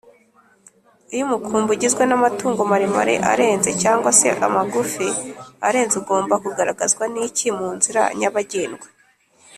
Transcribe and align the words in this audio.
iyo 1.13 1.23
umukumbi 1.27 1.69
ugizwe 1.75 2.03
n’amatungo 2.05 2.61
maremare 2.71 3.13
arenze 3.31 3.69
cg 3.81 4.03
se 4.19 4.29
amagufi 4.45 5.07
arenze 5.67 5.93
ugomba 6.01 6.33
kugaragazwa 6.43 7.03
n’iki 7.13 7.47
munzira 7.57 8.01
nyabagendwa 8.19 8.87